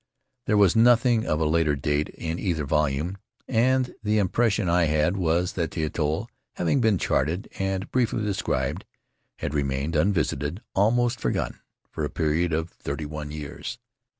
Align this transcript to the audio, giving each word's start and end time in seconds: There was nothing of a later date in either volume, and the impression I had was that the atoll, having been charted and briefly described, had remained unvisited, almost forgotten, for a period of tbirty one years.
There 0.47 0.57
was 0.57 0.75
nothing 0.75 1.27
of 1.27 1.39
a 1.39 1.45
later 1.45 1.75
date 1.75 2.09
in 2.09 2.39
either 2.39 2.65
volume, 2.65 3.17
and 3.47 3.93
the 4.01 4.17
impression 4.17 4.67
I 4.67 4.85
had 4.85 5.15
was 5.15 5.53
that 5.53 5.69
the 5.69 5.83
atoll, 5.83 6.27
having 6.55 6.81
been 6.81 6.97
charted 6.97 7.47
and 7.59 7.87
briefly 7.91 8.23
described, 8.23 8.83
had 9.37 9.53
remained 9.53 9.95
unvisited, 9.95 10.63
almost 10.73 11.19
forgotten, 11.19 11.59
for 11.91 12.03
a 12.03 12.09
period 12.09 12.51
of 12.51 12.75
tbirty 12.79 13.05
one 13.05 13.29
years. 13.29 13.77